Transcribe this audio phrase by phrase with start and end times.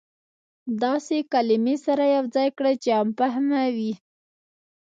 [0.83, 3.93] داسې کلمې سره يو ځاى کړى چې عام فهمه وي.